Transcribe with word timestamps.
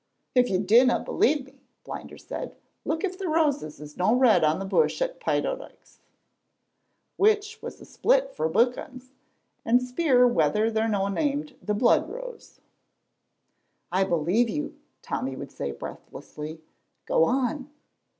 "If 0.33 0.49
you 0.49 0.57
dinna 0.57 0.99
believe 0.99 1.45
me," 1.45 1.61
Blinder 1.83 2.17
said, 2.17 2.55
"look 2.85 3.03
if 3.03 3.19
the 3.19 3.27
roses 3.29 3.79
is 3.79 3.97
no 3.97 4.15
red 4.15 4.43
on 4.43 4.57
the 4.57 4.65
bush 4.65 4.99
at 4.99 5.19
Pyotdykes, 5.19 5.99
which 7.17 7.61
was 7.61 7.79
a 7.79 7.85
split 7.85 8.31
frae 8.31 8.49
Buchan's, 8.49 9.11
and 9.63 9.79
speir 9.79 10.25
whether 10.25 10.71
they're 10.71 10.87
no 10.89 11.07
named 11.07 11.55
the 11.61 11.75
blood 11.75 12.09
rose." 12.09 12.61
"I 13.91 14.03
believe 14.03 14.49
you," 14.49 14.75
Tommy 15.03 15.35
would 15.35 15.51
say 15.51 15.71
breathlessly: 15.71 16.61
"go 17.05 17.23
on." 17.25 17.69